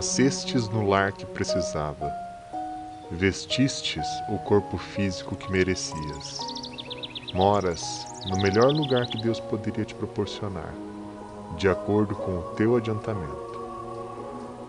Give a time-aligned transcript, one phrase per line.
[0.00, 2.10] Nascestes no lar que precisava.
[3.10, 6.38] Vestistes o corpo físico que merecias.
[7.34, 10.72] Moras no melhor lugar que Deus poderia te proporcionar,
[11.58, 13.60] de acordo com o teu adiantamento.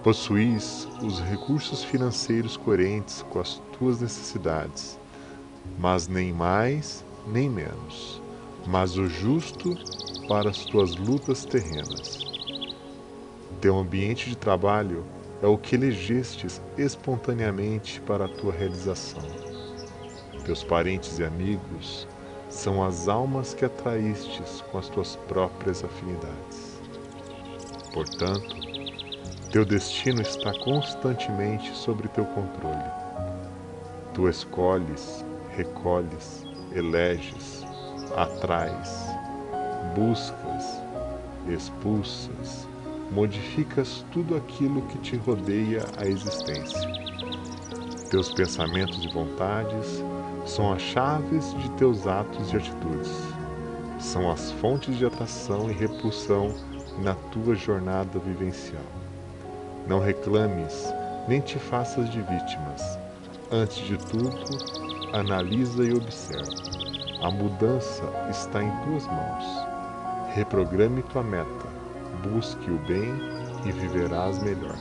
[0.03, 4.99] Possuís os recursos financeiros coerentes com as tuas necessidades,
[5.79, 8.21] mas nem mais nem menos,
[8.67, 9.77] mas o justo
[10.27, 12.19] para as tuas lutas terrenas.
[13.61, 15.05] Teu ambiente de trabalho
[15.41, 19.23] é o que elegestes espontaneamente para a tua realização.
[20.45, 22.07] Teus parentes e amigos
[22.49, 26.79] são as almas que atraístes com as tuas próprias afinidades.
[27.93, 28.55] Portanto,
[29.51, 32.91] teu destino está constantemente sobre teu controle.
[34.13, 37.65] Tu escolhes, recolhes, eleges,
[38.15, 39.07] atrais,
[39.95, 40.81] buscas,
[41.49, 42.67] expulsas,
[43.11, 46.89] modificas tudo aquilo que te rodeia a existência.
[48.09, 50.03] Teus pensamentos e vontades
[50.45, 53.11] são as chaves de teus atos e atitudes.
[53.99, 56.55] São as fontes de atração e repulsão
[56.99, 58.81] na tua jornada vivencial.
[59.87, 60.93] Não reclames,
[61.27, 62.81] nem te faças de vítimas.
[63.51, 64.31] Antes de tudo,
[65.13, 66.71] analisa e observa.
[67.21, 69.45] A mudança está em tuas mãos.
[70.33, 71.80] Reprograme tua meta,
[72.23, 73.13] busque o bem
[73.65, 74.77] e viverás melhor.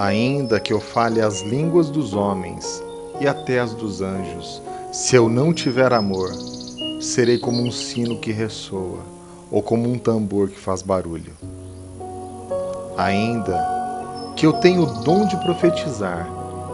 [0.00, 2.82] Ainda que eu fale as línguas dos homens
[3.20, 6.30] e até as dos anjos, se eu não tiver amor,
[7.02, 9.00] serei como um sino que ressoa
[9.50, 11.34] ou como um tambor que faz barulho.
[12.96, 13.62] Ainda
[14.34, 16.26] que eu tenha o dom de profetizar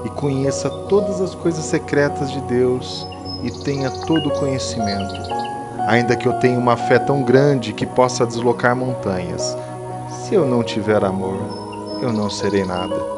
[0.04, 3.04] e conheça todas as coisas secretas de Deus
[3.42, 5.20] e tenha todo o conhecimento,
[5.88, 9.56] ainda que eu tenha uma fé tão grande que possa deslocar montanhas,
[10.22, 11.40] se eu não tiver amor,
[12.00, 13.15] eu não serei nada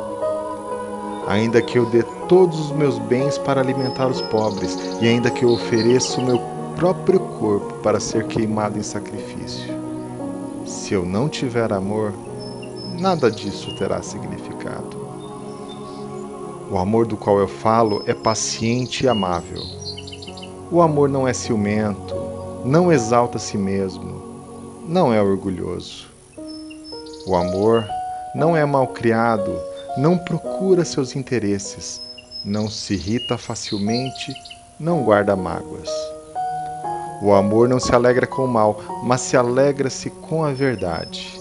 [1.29, 5.45] ainda que eu dê todos os meus bens para alimentar os pobres, e ainda que
[5.45, 6.41] eu ofereça o meu
[6.75, 9.75] próprio corpo para ser queimado em sacrifício.
[10.65, 12.15] Se eu não tiver amor,
[12.99, 14.97] nada disso terá significado.
[16.71, 19.63] O amor do qual eu falo é paciente e amável.
[20.71, 22.15] O amor não é ciumento,
[22.65, 24.23] não exalta a si mesmo,
[24.87, 26.07] não é orgulhoso.
[27.27, 27.87] O amor
[28.35, 29.55] não é malcriado,
[29.99, 32.01] não procura seus interesses,
[32.45, 34.33] não se irrita facilmente,
[34.79, 35.91] não guarda mágoas.
[37.21, 41.37] O amor não se alegra com o mal, mas se alegra-se com a verdade.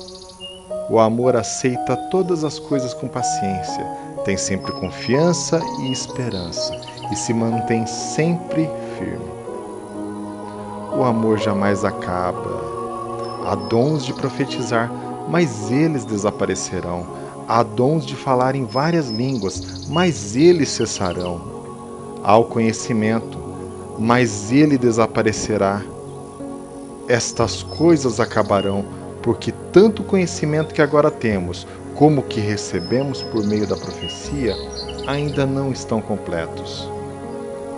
[0.90, 3.85] O amor aceita todas as coisas com paciência,
[4.25, 6.75] tem sempre confiança e esperança
[7.12, 9.31] e se mantém sempre firme.
[10.97, 12.59] O amor jamais acaba.
[13.45, 14.91] Há dons de profetizar,
[15.29, 21.41] mas eles desaparecerão Há dons de falar em várias línguas, mas eles cessarão.
[22.21, 23.37] Há o conhecimento,
[23.97, 25.81] mas ele desaparecerá.
[27.07, 28.83] Estas coisas acabarão,
[29.21, 31.65] porque tanto o conhecimento que agora temos,
[31.95, 34.53] como o que recebemos por meio da profecia,
[35.07, 36.89] ainda não estão completos.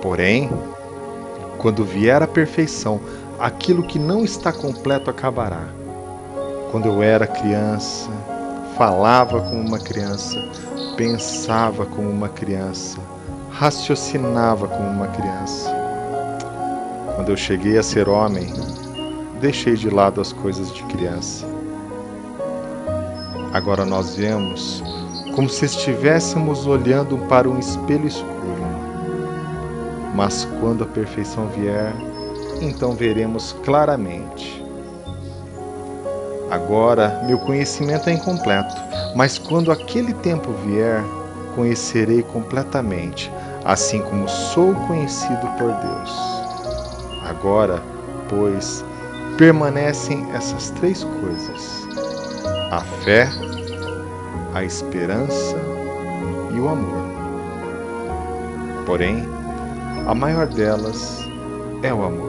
[0.01, 0.49] Porém,
[1.59, 2.99] quando vier a perfeição,
[3.39, 5.67] aquilo que não está completo acabará.
[6.71, 8.09] Quando eu era criança,
[8.79, 10.41] falava como uma criança,
[10.95, 12.97] pensava como uma criança,
[13.51, 15.69] raciocinava como uma criança.
[17.13, 18.53] Quando eu cheguei a ser homem,
[19.41, 21.45] deixei de lado as coisas de criança.
[23.51, 24.81] Agora nós vemos
[25.35, 28.63] como se estivéssemos olhando para um espelho escuro.
[30.15, 31.93] Mas quando a perfeição vier,
[32.61, 34.58] então veremos claramente
[36.51, 38.75] Agora meu conhecimento é incompleto,
[39.15, 41.03] mas quando aquele tempo vier,
[41.55, 43.31] conhecerei completamente,
[43.65, 46.39] assim como sou conhecido por Deus.
[47.23, 47.81] Agora,
[48.29, 48.83] pois,
[49.37, 51.87] permanecem essas três coisas:
[52.71, 53.27] a fé,
[54.53, 55.55] a esperança
[56.55, 57.03] e o amor.
[58.85, 59.27] Porém,
[60.07, 61.19] a maior delas
[61.83, 62.28] é o amor.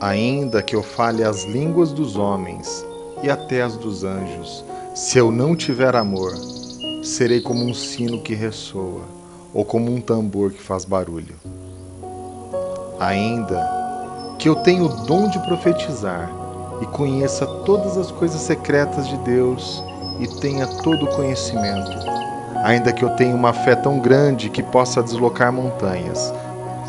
[0.00, 2.86] Ainda que eu fale as línguas dos homens
[3.22, 6.32] e até as dos anjos, se eu não tiver amor,
[7.02, 9.02] serei como um sino que ressoa
[9.52, 11.34] ou como um tambor que faz barulho.
[13.00, 13.68] Ainda
[14.38, 16.30] que eu tenha o dom de profetizar
[16.80, 19.82] e conheça todas as coisas secretas de Deus
[20.20, 21.90] e tenha todo o conhecimento,
[22.66, 26.34] ainda que eu tenha uma fé tão grande que possa deslocar montanhas,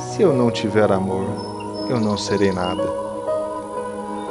[0.10, 1.28] se eu não tiver amor,
[1.88, 2.82] eu não serei nada.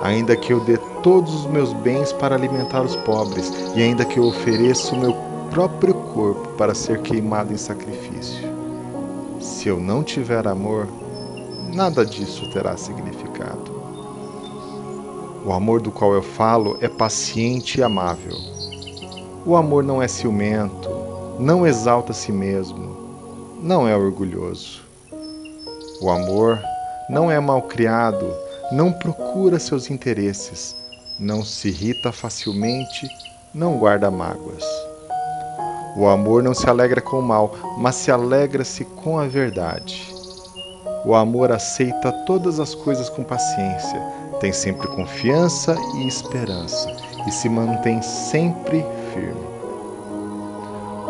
[0.02, 4.18] Ainda que eu dê todos os meus bens para alimentar os pobres, e ainda que
[4.18, 5.14] eu ofereça o meu
[5.52, 8.52] próprio corpo para ser queimado em sacrifício,
[9.38, 10.88] se eu não tiver amor,
[11.72, 13.70] nada disso terá significado.
[15.44, 18.36] O amor do qual eu falo é paciente e amável.
[19.44, 20.95] O amor não é ciumento,
[21.38, 22.96] não exalta a si mesmo,
[23.62, 24.82] não é orgulhoso.
[26.00, 26.60] O amor
[27.08, 28.26] não é malcriado,
[28.72, 30.74] não procura seus interesses,
[31.18, 33.08] não se irrita facilmente,
[33.54, 34.64] não guarda mágoas.
[35.96, 40.14] O amor não se alegra com o mal, mas se alegra-se com a verdade.
[41.04, 44.00] O amor aceita todas as coisas com paciência,
[44.40, 46.94] tem sempre confiança e esperança
[47.26, 48.84] e se mantém sempre
[49.14, 49.55] firme.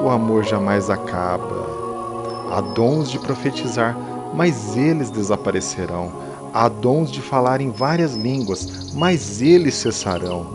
[0.02, 1.66] O amor jamais acaba.
[2.50, 3.96] Há dons de profetizar,
[4.34, 6.12] mas eles desaparecerão.
[6.52, 10.46] Há dons de falar em várias línguas, mas eles cessarão.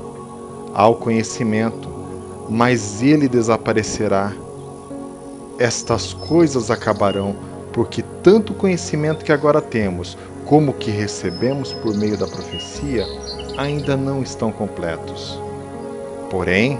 [0.74, 1.90] Há o conhecimento,
[2.50, 4.32] mas ele desaparecerá.
[5.58, 7.36] Estas coisas acabarão,
[7.74, 13.06] porque tanto conhecimento que agora temos, como o que recebemos por meio da profecia,
[13.58, 15.40] ainda não estão completos.
[16.30, 16.78] Porém,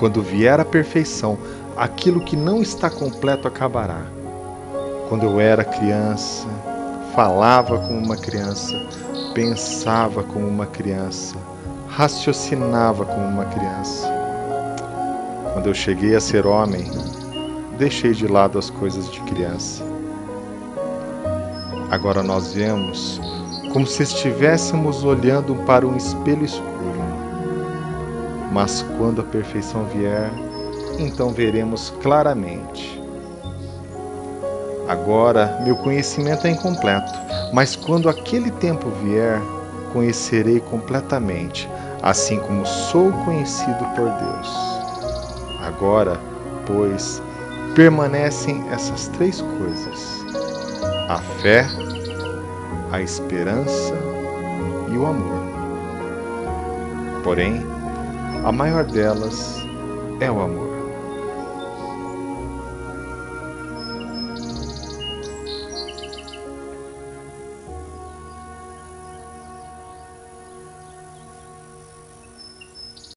[0.00, 1.38] quando vier a perfeição,
[1.76, 4.00] aquilo que não está completo acabará.
[5.10, 6.48] Quando eu era criança,
[7.14, 8.74] falava como uma criança,
[9.34, 11.36] pensava como uma criança,
[11.86, 14.08] raciocinava como uma criança.
[15.52, 16.90] Quando eu cheguei a ser homem,
[17.76, 19.84] deixei de lado as coisas de criança.
[21.90, 23.20] Agora nós vemos
[23.70, 26.89] como se estivéssemos olhando para um espelho escuro.
[28.50, 30.30] Mas quando a perfeição vier,
[30.98, 33.00] então veremos claramente.
[34.88, 37.12] Agora meu conhecimento é incompleto,
[37.52, 39.40] mas quando aquele tempo vier,
[39.92, 41.68] conhecerei completamente,
[42.02, 44.80] assim como sou conhecido por Deus.
[45.60, 46.20] Agora,
[46.66, 47.22] pois,
[47.74, 50.24] permanecem essas três coisas:
[51.08, 51.66] a fé,
[52.90, 53.94] a esperança
[54.92, 55.40] e o amor.
[57.22, 57.64] Porém,
[58.44, 59.56] a maior delas
[60.20, 60.69] é o amor.